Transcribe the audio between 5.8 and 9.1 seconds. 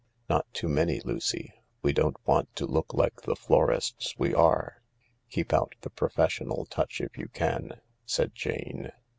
the professional touch if you can," said Jane.)